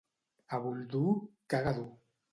[0.57, 1.03] A Boldú,
[1.55, 1.89] caga dur.